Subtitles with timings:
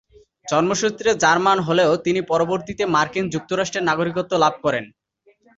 [0.45, 4.85] জন্মসূত্রে জার্মান হলেও তিনি পরবর্তীতে মার্কিন যুক্তরাষ্ট্রের নাগরিকত্ব লাভ করেন।